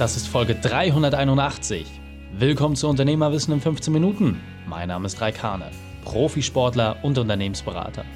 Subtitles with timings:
[0.00, 1.86] Das ist Folge 381.
[2.32, 4.40] Willkommen zu Unternehmerwissen in 15 Minuten.
[4.66, 5.70] Mein Name ist Raikane,
[6.06, 8.06] Profisportler und Unternehmensberater.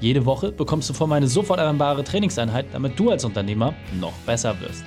[0.00, 4.14] Jede Woche bekommst du von mir eine sofort anwendbare Trainingseinheit, damit du als Unternehmer noch
[4.24, 4.82] besser wirst.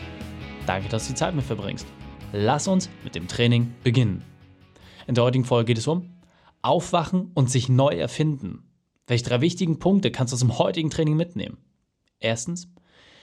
[0.66, 1.86] Danke, dass du die Zeit mit verbringst.
[2.34, 4.24] Lass uns mit dem Training beginnen.
[5.06, 6.10] In der heutigen Folge geht es um
[6.64, 8.64] Aufwachen und sich neu erfinden.
[9.06, 11.60] Welche drei wichtigen Punkte kannst du aus dem heutigen Training mitnehmen?
[12.20, 12.72] Erstens,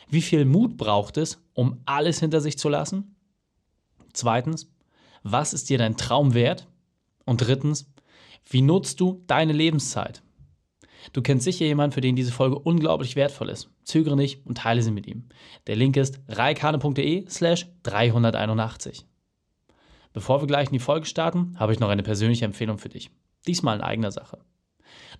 [0.08, 3.15] wie viel Mut braucht es, um alles hinter sich zu lassen?
[4.16, 4.72] Zweitens,
[5.22, 6.66] was ist dir dein Traum wert?
[7.26, 7.92] Und drittens,
[8.48, 10.22] wie nutzt du deine Lebenszeit?
[11.12, 13.68] Du kennst sicher jemanden, für den diese Folge unglaublich wertvoll ist.
[13.84, 15.28] Zögere nicht und teile sie mit ihm.
[15.66, 19.04] Der Link ist reikane.de slash 381.
[20.14, 23.10] Bevor wir gleich in die Folge starten, habe ich noch eine persönliche Empfehlung für dich.
[23.46, 24.38] Diesmal in eigener Sache.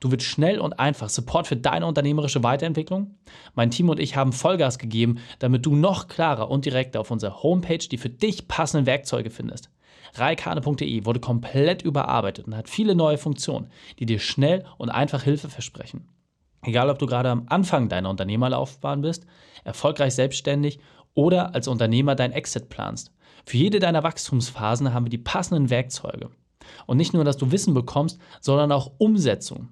[0.01, 3.15] Du willst schnell und einfach Support für deine unternehmerische Weiterentwicklung?
[3.55, 7.43] Mein Team und ich haben Vollgas gegeben, damit du noch klarer und direkter auf unserer
[7.43, 9.71] Homepage die für dich passenden Werkzeuge findest.
[10.15, 15.49] Reikane.de wurde komplett überarbeitet und hat viele neue Funktionen, die dir schnell und einfach Hilfe
[15.49, 16.09] versprechen.
[16.63, 19.27] Egal, ob du gerade am Anfang deiner Unternehmerlaufbahn bist,
[19.65, 20.81] erfolgreich selbstständig
[21.15, 23.13] oder als Unternehmer dein Exit planst.
[23.45, 26.31] Für jede deiner Wachstumsphasen haben wir die passenden Werkzeuge.
[26.87, 29.69] Und nicht nur, dass du Wissen bekommst, sondern auch Umsetzung.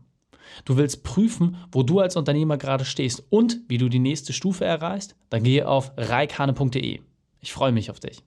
[0.65, 4.65] Du willst prüfen, wo du als Unternehmer gerade stehst und wie du die nächste Stufe
[4.65, 5.17] erreichst?
[5.31, 7.01] Dann gehe auf reikane.de.
[7.41, 8.23] Ich freue mich auf dich.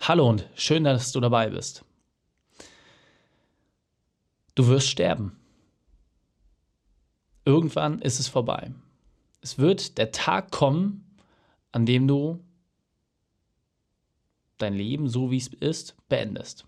[0.00, 1.84] Hallo und schön, dass du dabei bist.
[4.54, 5.36] Du wirst sterben.
[7.44, 8.72] Irgendwann ist es vorbei.
[9.40, 11.16] Es wird der Tag kommen,
[11.72, 12.42] an dem du
[14.58, 16.66] dein Leben, so wie es ist, beendest.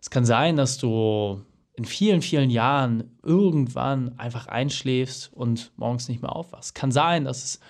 [0.00, 1.40] Es kann sein, dass du
[1.74, 6.74] in vielen, vielen Jahren irgendwann einfach einschläfst und morgens nicht mehr aufwachst.
[6.74, 7.60] Kann sein, dass es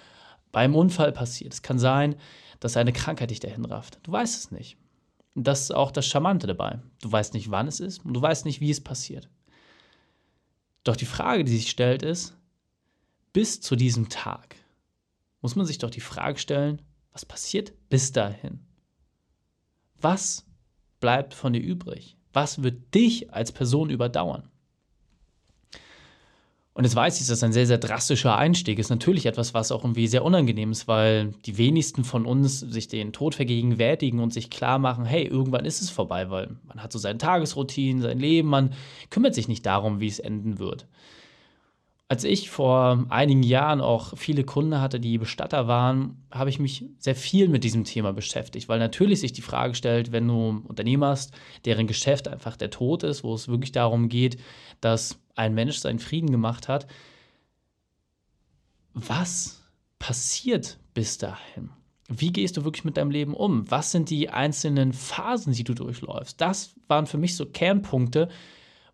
[0.52, 1.54] beim Unfall passiert.
[1.54, 2.16] Es kann sein,
[2.60, 3.98] dass eine Krankheit dich dahin rafft.
[4.02, 4.76] Du weißt es nicht.
[5.34, 6.80] Und das ist auch das Charmante dabei.
[7.02, 9.28] Du weißt nicht, wann es ist und du weißt nicht, wie es passiert.
[10.84, 12.36] Doch die Frage, die sich stellt, ist,
[13.32, 14.56] bis zu diesem Tag
[15.40, 16.80] muss man sich doch die Frage stellen,
[17.12, 18.60] was passiert bis dahin?
[20.00, 20.46] Was
[21.00, 22.16] bleibt von dir übrig?
[22.34, 24.50] Was wird dich als Person überdauern?
[26.76, 28.90] Und jetzt weiß ich, dass das ein sehr, sehr drastischer Einstieg ist.
[28.90, 33.12] Natürlich etwas, was auch irgendwie sehr unangenehm ist, weil die wenigsten von uns sich den
[33.12, 36.98] Tod vergegenwärtigen und sich klar machen, hey, irgendwann ist es vorbei, weil man hat so
[36.98, 38.74] seine Tagesroutinen, sein Leben, man
[39.08, 40.88] kümmert sich nicht darum, wie es enden wird
[42.08, 46.84] als ich vor einigen Jahren auch viele Kunden hatte, die Bestatter waren, habe ich mich
[46.98, 51.08] sehr viel mit diesem Thema beschäftigt, weil natürlich sich die Frage stellt, wenn du Unternehmer
[51.08, 51.32] hast,
[51.64, 54.38] deren Geschäft einfach der Tod ist, wo es wirklich darum geht,
[54.80, 56.86] dass ein Mensch seinen Frieden gemacht hat,
[58.92, 59.62] was
[59.98, 61.70] passiert bis dahin?
[62.08, 63.70] Wie gehst du wirklich mit deinem Leben um?
[63.70, 66.38] Was sind die einzelnen Phasen, die du durchläufst?
[66.40, 68.28] Das waren für mich so Kernpunkte,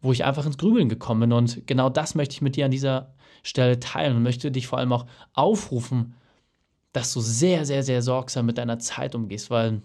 [0.00, 1.32] wo ich einfach ins Grübeln gekommen bin.
[1.32, 4.78] Und genau das möchte ich mit dir an dieser Stelle teilen und möchte dich vor
[4.78, 6.14] allem auch aufrufen,
[6.92, 9.82] dass du sehr, sehr, sehr sorgsam mit deiner Zeit umgehst, weil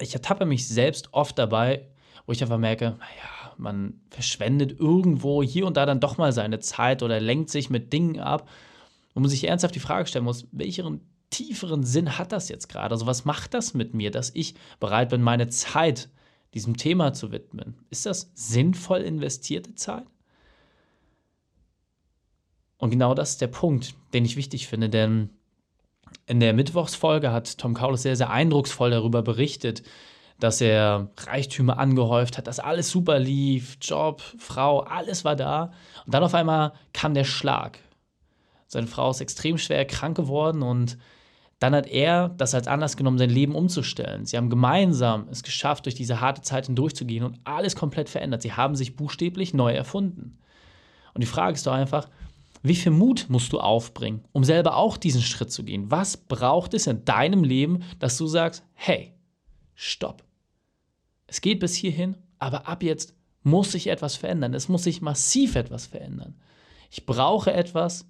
[0.00, 1.88] ich ertappe mich selbst oft dabei,
[2.26, 6.58] wo ich einfach merke, naja, man verschwendet irgendwo hier und da dann doch mal seine
[6.58, 8.48] Zeit oder lenkt sich mit Dingen ab,
[9.14, 11.00] wo man sich ernsthaft die Frage stellen muss, welchen
[11.30, 12.92] tieferen Sinn hat das jetzt gerade?
[12.92, 16.08] Also was macht das mit mir, dass ich bereit bin, meine Zeit
[16.54, 17.76] diesem Thema zu widmen.
[17.90, 20.06] Ist das sinnvoll investierte Zeit?
[22.78, 25.30] Und genau das ist der Punkt, den ich wichtig finde, denn
[26.26, 29.82] in der Mittwochsfolge hat Tom Kaulis sehr, sehr eindrucksvoll darüber berichtet,
[30.38, 35.72] dass er Reichtümer angehäuft hat, dass alles super lief, Job, Frau, alles war da.
[36.04, 37.78] Und dann auf einmal kam der Schlag.
[38.66, 40.98] Seine Frau ist extrem schwer krank geworden und
[41.64, 44.26] dann hat er das als Anlass genommen, sein Leben umzustellen.
[44.26, 48.42] Sie haben gemeinsam es geschafft, durch diese harte Zeit hindurchzugehen und alles komplett verändert.
[48.42, 50.36] Sie haben sich buchstäblich neu erfunden.
[51.14, 52.10] Und die Frage ist doch einfach,
[52.62, 55.90] wie viel Mut musst du aufbringen, um selber auch diesen Schritt zu gehen?
[55.90, 59.14] Was braucht es in deinem Leben, dass du sagst, hey,
[59.74, 60.22] stopp.
[61.26, 64.52] Es geht bis hierhin, aber ab jetzt muss sich etwas verändern.
[64.52, 66.34] Es muss sich massiv etwas verändern.
[66.90, 68.06] Ich brauche etwas,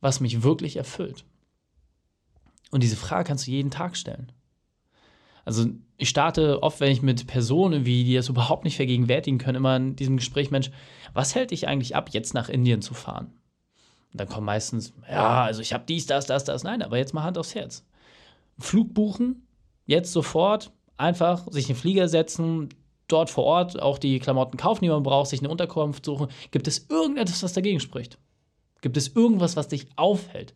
[0.00, 1.24] was mich wirklich erfüllt.
[2.72, 4.32] Und diese Frage kannst du jeden Tag stellen.
[5.44, 5.66] Also
[5.98, 9.76] ich starte oft, wenn ich mit Personen, wie die das überhaupt nicht vergegenwärtigen können, immer
[9.76, 10.70] in diesem Gespräch, Mensch,
[11.12, 13.26] was hält dich eigentlich ab, jetzt nach Indien zu fahren?
[14.12, 16.64] Und dann kommt meistens, ja, also ich habe dies, das, das, das.
[16.64, 17.84] Nein, aber jetzt mal Hand aufs Herz.
[18.58, 19.46] Flug buchen,
[19.86, 22.70] jetzt sofort, einfach sich in den Flieger setzen,
[23.08, 26.28] dort vor Ort auch die Klamotten kaufen, die man braucht, sich eine Unterkunft suchen.
[26.50, 28.18] Gibt es irgendetwas, was dagegen spricht?
[28.80, 30.54] Gibt es irgendwas, was dich aufhält?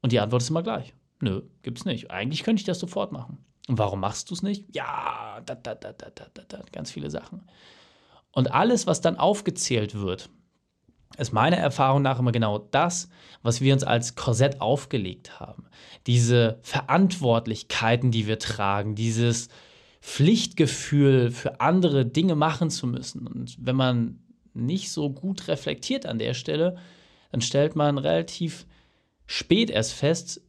[0.00, 0.94] Und die Antwort ist immer gleich.
[1.20, 2.10] Nö, gibt's nicht.
[2.10, 3.44] Eigentlich könnte ich das sofort machen.
[3.68, 4.74] Und warum machst du es nicht?
[4.74, 7.42] Ja, da, da, da, da, da, da, ganz viele Sachen.
[8.32, 10.30] Und alles, was dann aufgezählt wird,
[11.16, 13.08] ist meiner Erfahrung nach immer genau das,
[13.42, 15.66] was wir uns als Korsett aufgelegt haben.
[16.06, 19.48] Diese Verantwortlichkeiten, die wir tragen, dieses
[20.00, 23.26] Pflichtgefühl für andere Dinge machen zu müssen.
[23.26, 24.20] Und wenn man
[24.54, 26.76] nicht so gut reflektiert an der Stelle,
[27.32, 28.66] dann stellt man relativ
[29.26, 30.40] spät erst fest,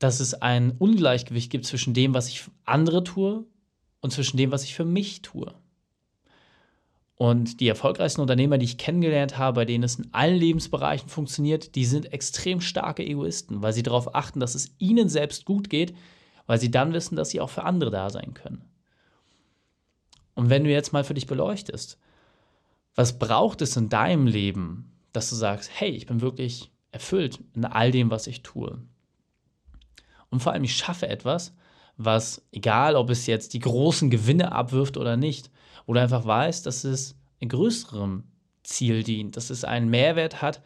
[0.00, 3.44] dass es ein Ungleichgewicht gibt zwischen dem, was ich für andere tue
[4.00, 5.54] und zwischen dem, was ich für mich tue.
[7.14, 11.74] Und die erfolgreichsten Unternehmer, die ich kennengelernt habe, bei denen es in allen Lebensbereichen funktioniert,
[11.74, 15.94] die sind extrem starke Egoisten, weil sie darauf achten, dass es ihnen selbst gut geht,
[16.46, 18.64] weil sie dann wissen, dass sie auch für andere da sein können.
[20.34, 21.98] Und wenn du jetzt mal für dich beleuchtest,
[22.94, 27.66] was braucht es in deinem Leben, dass du sagst, hey, ich bin wirklich erfüllt in
[27.66, 28.80] all dem, was ich tue.
[30.30, 31.54] Und vor allem, ich schaffe etwas,
[31.96, 35.50] was, egal ob es jetzt die großen Gewinne abwirft oder nicht,
[35.86, 38.24] du einfach weißt, dass es einem größeren
[38.62, 40.62] Ziel dient, dass es einen Mehrwert hat,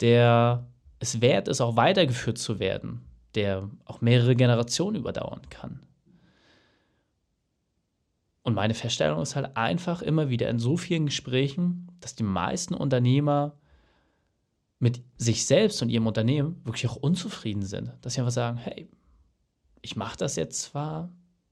[0.00, 0.66] der
[0.98, 3.02] es wert ist, auch weitergeführt zu werden,
[3.34, 5.80] der auch mehrere Generationen überdauern kann.
[8.42, 12.74] Und meine Feststellung ist halt einfach immer wieder in so vielen Gesprächen, dass die meisten
[12.74, 13.52] Unternehmer
[14.80, 17.92] mit sich selbst und ihrem Unternehmen wirklich auch unzufrieden sind.
[18.00, 18.88] Dass sie einfach sagen, hey,
[19.82, 21.10] ich mache das jetzt zwar,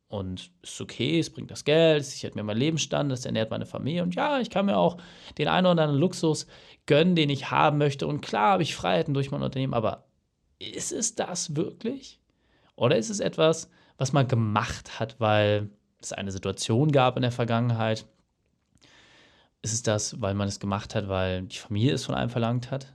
[0.08, 3.66] und ist okay, es bringt das Geld, es sichert mir meinen Lebensstand, es ernährt meine
[3.66, 4.96] Familie und ja, ich kann mir auch
[5.36, 6.46] den einen oder anderen Luxus
[6.86, 10.08] gönnen, den ich haben möchte und klar habe ich Freiheiten durch mein Unternehmen, aber
[10.58, 12.20] ist es das wirklich?
[12.74, 15.70] Oder ist es etwas, was man gemacht hat, weil
[16.00, 18.06] es eine Situation gab in der Vergangenheit?
[19.60, 22.70] Ist es das, weil man es gemacht hat, weil die Familie es von einem verlangt
[22.70, 22.94] hat?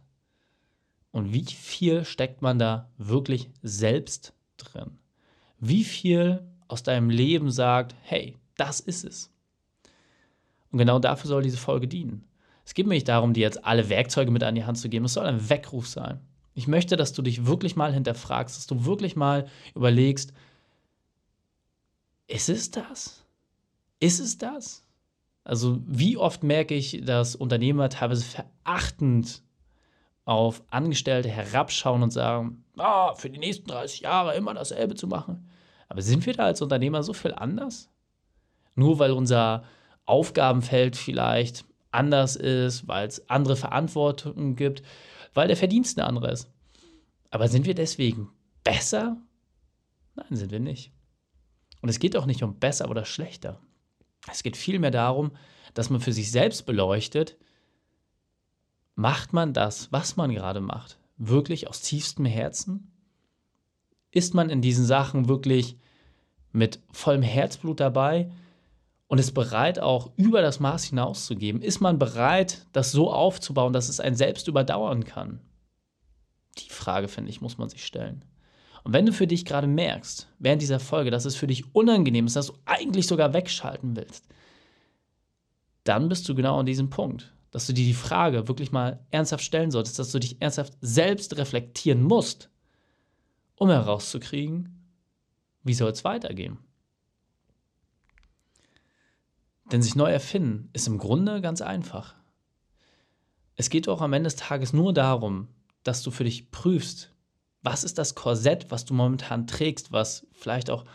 [1.14, 4.98] Und wie viel steckt man da wirklich selbst drin?
[5.60, 9.32] Wie viel aus deinem Leben sagt, hey, das ist es.
[10.72, 12.24] Und genau dafür soll diese Folge dienen.
[12.66, 15.06] Es geht mir nicht darum, dir jetzt alle Werkzeuge mit an die Hand zu geben.
[15.06, 16.20] Es soll ein Weckruf sein.
[16.56, 20.34] Ich möchte, dass du dich wirklich mal hinterfragst, dass du wirklich mal überlegst,
[22.26, 23.24] ist es das?
[24.00, 24.84] Ist es das?
[25.44, 29.44] Also wie oft merke ich, dass Unternehmer teilweise verachtend
[30.26, 35.50] auf Angestellte herabschauen und sagen, ah, für die nächsten 30 Jahre immer dasselbe zu machen.
[35.90, 37.90] Aber sind wir da als Unternehmer so viel anders?
[38.76, 39.64] Nur weil unser
[40.06, 44.82] Aufgabenfeld vielleicht anders ist, weil es andere Verantwortungen gibt,
[45.34, 46.50] weil der Verdienst eine andere ist.
[47.30, 48.30] Aber sind wir deswegen
[48.64, 49.18] besser?
[50.16, 50.92] Nein, sind wir nicht.
[51.82, 53.60] Und es geht auch nicht um besser oder schlechter.
[54.32, 55.32] Es geht vielmehr darum,
[55.74, 57.38] dass man für sich selbst beleuchtet,
[58.96, 62.92] macht man das, was man gerade macht, wirklich aus tiefstem Herzen?
[64.12, 65.78] Ist man in diesen Sachen wirklich
[66.52, 68.32] mit vollem Herzblut dabei
[69.08, 71.62] und ist bereit, auch über das Maß hinauszugeben?
[71.62, 75.42] Ist man bereit, das so aufzubauen, dass es einen selbst überdauern kann?
[76.60, 78.24] Die Frage, finde ich, muss man sich stellen.
[78.84, 82.28] Und wenn du für dich gerade merkst, während dieser Folge, dass es für dich unangenehm
[82.28, 84.28] ist, dass du eigentlich sogar wegschalten willst,
[85.86, 89.44] dann bist du genau an diesem Punkt, dass du dir die Frage wirklich mal ernsthaft
[89.44, 92.50] stellen solltest, dass du dich ernsthaft selbst reflektieren musst,
[93.58, 94.90] um herauszukriegen,
[95.62, 96.58] wie soll es weitergehen?
[99.72, 102.16] Denn sich neu erfinden ist im Grunde ganz einfach.
[103.56, 105.48] Es geht auch am Ende des Tages nur darum,
[105.84, 107.14] dass du für dich prüfst,
[107.62, 110.86] was ist das Korsett, was du momentan trägst, was vielleicht auch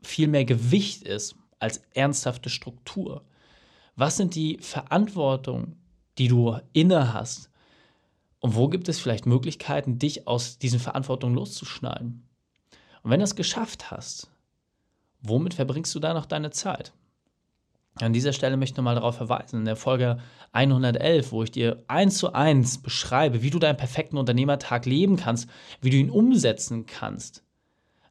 [0.00, 3.26] viel mehr Gewicht ist als ernsthafte Struktur.
[3.94, 5.77] Was sind die Verantwortungen,
[6.18, 7.50] die du inne hast?
[8.40, 12.28] Und wo gibt es vielleicht Möglichkeiten, dich aus diesen Verantwortungen loszuschneiden?
[13.02, 14.30] Und wenn du es geschafft hast,
[15.20, 16.92] womit verbringst du da noch deine Zeit?
[18.00, 20.18] An dieser Stelle möchte ich nochmal darauf verweisen, in der Folge
[20.52, 25.48] 111, wo ich dir eins zu eins beschreibe, wie du deinen perfekten Unternehmertag leben kannst,
[25.80, 27.42] wie du ihn umsetzen kannst.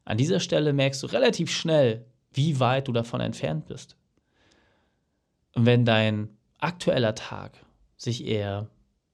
[0.04, 3.96] An dieser Stelle merkst du relativ schnell, wie weit du davon entfernt bist.
[5.54, 7.52] Und wenn dein aktueller Tag
[7.98, 8.68] sich eher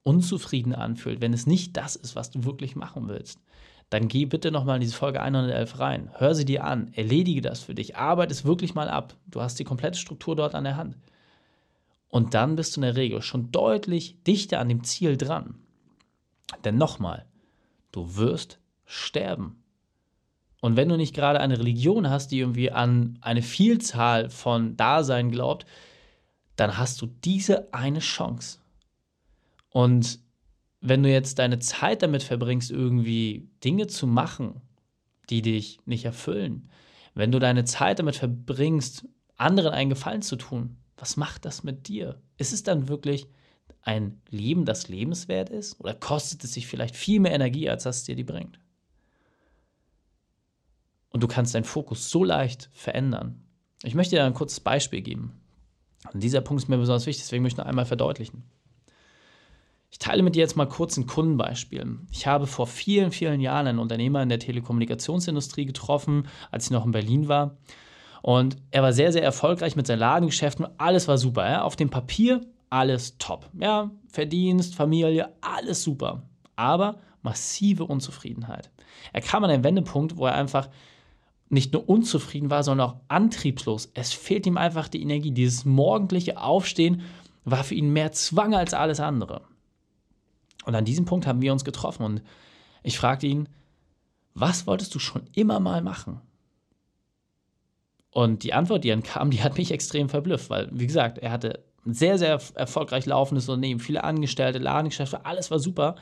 [0.04, 3.40] unzufrieden anfühlt, wenn es nicht das ist, was du wirklich machen willst,
[3.90, 6.10] dann geh bitte nochmal in diese Folge 111 rein.
[6.14, 9.16] Hör sie dir an, erledige das für dich, arbeite es wirklich mal ab.
[9.26, 10.96] Du hast die komplette Struktur dort an der Hand.
[12.08, 15.56] Und dann bist du in der Regel schon deutlich dichter an dem Ziel dran.
[16.64, 17.24] Denn nochmal,
[17.92, 19.62] du wirst sterben.
[20.60, 25.30] Und wenn du nicht gerade eine Religion hast, die irgendwie an eine Vielzahl von Dasein
[25.30, 25.66] glaubt,
[26.56, 28.60] dann hast du diese eine Chance.
[29.74, 30.20] Und
[30.80, 34.60] wenn du jetzt deine Zeit damit verbringst, irgendwie Dinge zu machen,
[35.30, 36.70] die dich nicht erfüllen,
[37.14, 39.04] wenn du deine Zeit damit verbringst,
[39.36, 42.22] anderen einen Gefallen zu tun, was macht das mit dir?
[42.36, 43.26] Ist es dann wirklich
[43.82, 45.80] ein Leben, das lebenswert ist?
[45.80, 48.60] Oder kostet es sich vielleicht viel mehr Energie, als das dir die bringt?
[51.08, 53.42] Und du kannst deinen Fokus so leicht verändern.
[53.82, 55.40] Ich möchte dir ein kurzes Beispiel geben.
[56.12, 58.44] Und dieser Punkt ist mir besonders wichtig, deswegen möchte ich noch einmal verdeutlichen.
[59.94, 62.00] Ich teile mit dir jetzt mal kurz ein Kundenbeispiel.
[62.10, 66.84] Ich habe vor vielen, vielen Jahren einen Unternehmer in der Telekommunikationsindustrie getroffen, als ich noch
[66.84, 67.58] in Berlin war.
[68.20, 70.66] Und er war sehr, sehr erfolgreich mit seinen Ladengeschäften.
[70.78, 71.48] Alles war super.
[71.48, 71.62] Ja?
[71.62, 73.48] Auf dem Papier alles top.
[73.56, 76.24] Ja, Verdienst, Familie, alles super.
[76.56, 78.72] Aber massive Unzufriedenheit.
[79.12, 80.70] Er kam an einen Wendepunkt, wo er einfach
[81.50, 83.92] nicht nur unzufrieden war, sondern auch antriebslos.
[83.94, 85.30] Es fehlt ihm einfach die Energie.
[85.30, 87.02] Dieses morgendliche Aufstehen
[87.44, 89.42] war für ihn mehr Zwang als alles andere.
[90.64, 92.22] Und an diesem Punkt haben wir uns getroffen und
[92.82, 93.48] ich fragte ihn,
[94.34, 96.20] was wolltest du schon immer mal machen?
[98.10, 101.30] Und die Antwort, die dann kam, die hat mich extrem verblüfft, weil, wie gesagt, er
[101.30, 105.96] hatte ein sehr, sehr erfolgreich laufendes Unternehmen, viele Angestellte, Ladengeschäfte, alles war super.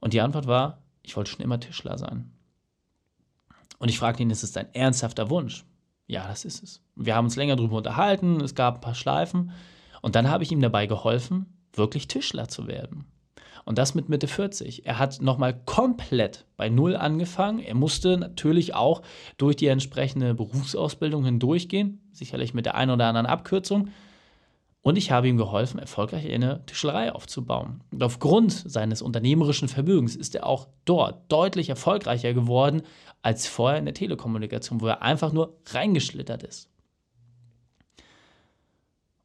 [0.00, 2.30] Und die Antwort war, ich wollte schon immer Tischler sein.
[3.78, 5.64] Und ich fragte ihn, ist es dein ernsthafter Wunsch?
[6.06, 6.82] Ja, das ist es.
[6.94, 9.52] Wir haben uns länger darüber unterhalten, es gab ein paar Schleifen
[10.02, 13.06] und dann habe ich ihm dabei geholfen, wirklich Tischler zu werden.
[13.64, 14.86] Und das mit Mitte 40.
[14.86, 17.60] Er hat nochmal komplett bei Null angefangen.
[17.60, 19.02] Er musste natürlich auch
[19.36, 23.88] durch die entsprechende Berufsausbildung hindurchgehen, sicherlich mit der einen oder anderen Abkürzung.
[24.82, 27.84] Und ich habe ihm geholfen, erfolgreich eine Tischlerei aufzubauen.
[27.92, 32.82] Und aufgrund seines unternehmerischen Vermögens ist er auch dort deutlich erfolgreicher geworden
[33.22, 36.68] als vorher in der Telekommunikation, wo er einfach nur reingeschlittert ist.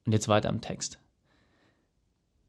[0.06, 1.00] Und jetzt weiter im Text.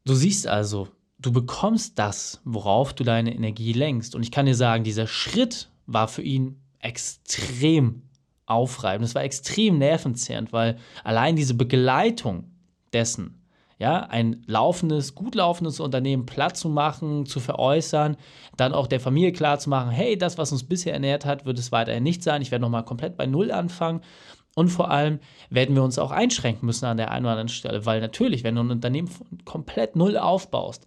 [0.05, 0.87] Du siehst also,
[1.19, 4.15] du bekommst das, worauf du deine Energie lenkst.
[4.15, 8.03] Und ich kann dir sagen, dieser Schritt war für ihn extrem
[8.45, 9.07] aufreibend.
[9.07, 12.45] Es war extrem nervenzehrend, weil allein diese Begleitung
[12.93, 13.35] dessen,
[13.77, 18.17] ja, ein laufendes, gut laufendes Unternehmen platt zu machen, zu veräußern,
[18.57, 21.59] dann auch der Familie klar zu machen, hey, das, was uns bisher ernährt hat, wird
[21.59, 22.41] es weiterhin nicht sein.
[22.41, 24.01] Ich werde nochmal komplett bei Null anfangen.
[24.55, 27.85] Und vor allem werden wir uns auch einschränken müssen an der einen oder anderen Stelle,
[27.85, 29.09] weil natürlich, wenn du ein Unternehmen
[29.45, 30.85] komplett null aufbaust,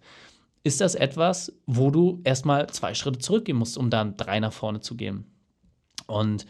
[0.63, 4.79] ist das etwas, wo du erstmal zwei Schritte zurückgehen musst, um dann drei nach vorne
[4.79, 5.25] zu gehen.
[6.07, 6.45] Und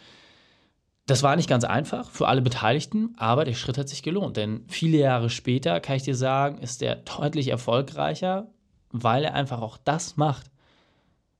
[1.05, 4.37] das war nicht ganz einfach für alle Beteiligten, aber der Schritt hat sich gelohnt.
[4.37, 8.47] Denn viele Jahre später, kann ich dir sagen, ist er deutlich erfolgreicher,
[8.91, 10.49] weil er einfach auch das macht,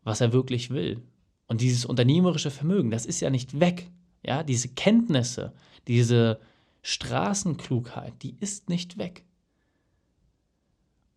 [0.03, 1.01] was er wirklich will.
[1.47, 3.89] Und dieses unternehmerische Vermögen, das ist ja nicht weg.
[4.23, 5.53] Ja, diese Kenntnisse,
[5.87, 6.39] diese
[6.81, 9.25] Straßenklugheit, die ist nicht weg.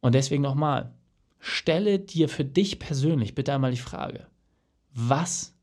[0.00, 0.92] Und deswegen nochmal,
[1.38, 4.26] stelle dir für dich persönlich bitte einmal die Frage,
[4.92, 5.54] was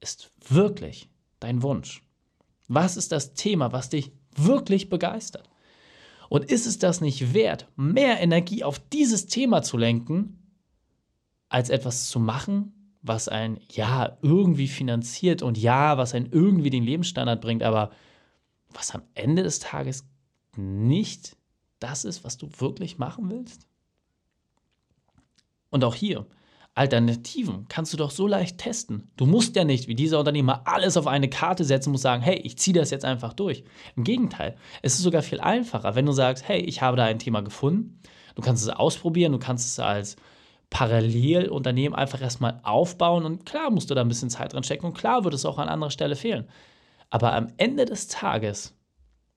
[0.00, 1.08] ist wirklich
[1.40, 2.02] dein Wunsch?
[2.68, 5.48] Was ist das Thema, was dich wirklich begeistert?
[6.28, 10.38] Und ist es das nicht wert, mehr Energie auf dieses Thema zu lenken,
[11.48, 16.84] als etwas zu machen, was ein Ja irgendwie finanziert und Ja, was ein irgendwie den
[16.84, 17.90] Lebensstandard bringt, aber
[18.70, 20.06] was am Ende des Tages
[20.56, 21.36] nicht
[21.80, 23.66] das ist, was du wirklich machen willst?
[25.70, 26.26] Und auch hier,
[26.74, 29.10] Alternativen kannst du doch so leicht testen.
[29.16, 32.36] Du musst ja nicht, wie dieser Unternehmer, alles auf eine Karte setzen und sagen, hey,
[32.36, 33.64] ich ziehe das jetzt einfach durch.
[33.96, 37.18] Im Gegenteil, es ist sogar viel einfacher, wenn du sagst, hey, ich habe da ein
[37.18, 38.00] Thema gefunden,
[38.36, 40.16] du kannst es ausprobieren, du kannst es als
[40.72, 44.94] Parallelunternehmen einfach erstmal aufbauen und klar musst du da ein bisschen Zeit dran stecken und
[44.94, 46.48] klar wird es auch an anderer Stelle fehlen.
[47.10, 48.74] Aber am Ende des Tages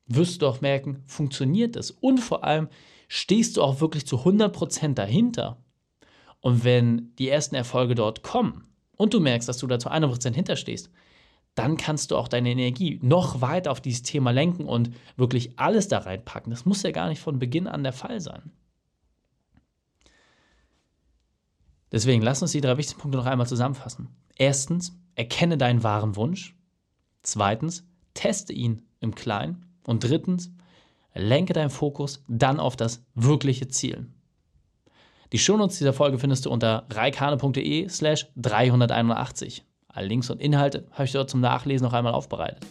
[0.08, 2.70] wirst du auch merken, funktioniert es und vor allem
[3.10, 5.58] stehst du auch wirklich zu 100% dahinter.
[6.39, 10.34] Und wenn die ersten Erfolge dort kommen und du merkst, dass du da zu 100%
[10.34, 10.89] hinterstehst,
[11.54, 15.89] dann kannst du auch deine Energie noch weiter auf dieses Thema lenken und wirklich alles
[15.89, 16.51] da reinpacken.
[16.51, 18.54] Das muss ja gar nicht von Beginn an der Fall sein.
[21.96, 24.10] Deswegen lass uns die drei wichtigsten Punkte noch einmal zusammenfassen.
[24.36, 26.54] Erstens, erkenne deinen wahren Wunsch.
[27.22, 29.66] Zweitens, teste ihn im Kleinen.
[29.88, 30.52] Und drittens,
[31.14, 34.08] lenke deinen Fokus dann auf das wirkliche Ziel.
[35.32, 39.64] Die Shownotes dieser Folge findest du unter reikane.de slash 381.
[39.88, 42.66] Alle Links und Inhalte habe ich dort zum Nachlesen noch einmal aufbereitet.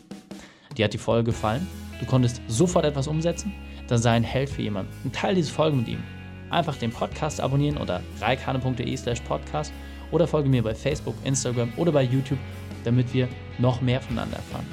[0.77, 1.67] Dir hat die Folge gefallen?
[1.99, 3.55] Du konntest sofort etwas umsetzen?
[3.89, 6.03] Dann sei ein Held für jemanden und teile diese Folge mit ihm.
[6.51, 9.73] Einfach den Podcast abonnieren unter reikane.de slash podcast
[10.11, 12.39] oder folge mir bei Facebook, Instagram oder bei YouTube,
[12.85, 14.67] damit wir noch mehr voneinander erfahren.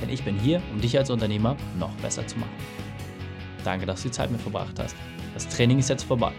[0.00, 2.50] Denn ich bin hier, um dich als Unternehmer noch besser zu machen.
[3.64, 4.96] Danke, dass du die Zeit mit verbracht hast.
[5.34, 6.32] Das Training ist jetzt vorbei.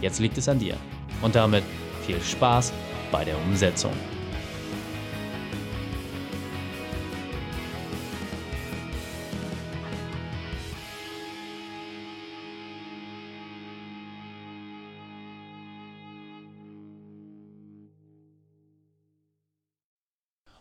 [0.00, 0.76] Jetzt liegt es an dir.
[1.22, 1.62] Und damit
[2.04, 2.72] viel Spaß
[3.12, 3.92] bei der Umsetzung.